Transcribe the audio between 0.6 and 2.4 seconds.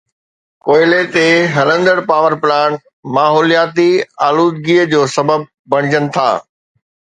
ڪوئلي تي هلندڙ پاور